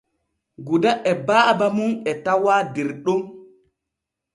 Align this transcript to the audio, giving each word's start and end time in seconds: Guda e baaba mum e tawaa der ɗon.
Guda 0.67 0.91
e 1.11 1.13
baaba 1.27 1.67
mum 1.75 1.91
e 2.09 2.11
tawaa 2.23 2.61
der 2.73 2.89
ɗon. 3.03 3.21